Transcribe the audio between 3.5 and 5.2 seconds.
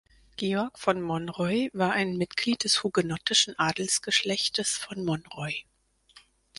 Adelsgeschlechtes von